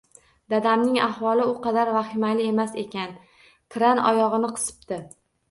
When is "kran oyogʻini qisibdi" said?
3.77-5.01